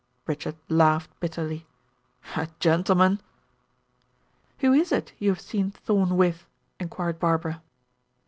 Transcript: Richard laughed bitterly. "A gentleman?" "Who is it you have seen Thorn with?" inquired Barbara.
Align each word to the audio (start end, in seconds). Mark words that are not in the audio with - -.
Richard 0.25 0.55
laughed 0.67 1.11
bitterly. 1.19 1.67
"A 2.35 2.47
gentleman?" 2.59 3.21
"Who 4.57 4.73
is 4.73 4.91
it 4.91 5.13
you 5.19 5.29
have 5.29 5.39
seen 5.39 5.69
Thorn 5.69 6.17
with?" 6.17 6.47
inquired 6.79 7.19
Barbara. 7.19 7.61